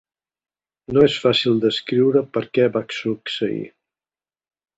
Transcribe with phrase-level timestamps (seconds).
[0.95, 3.61] No és fàcil descriure per què va succeir.